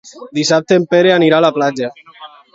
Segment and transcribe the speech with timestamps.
[0.37, 1.93] Dissabte en Pere anirà a la platja.